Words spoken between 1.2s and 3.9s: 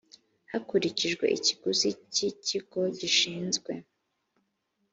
ikiguzi cy ikigo gishinzwe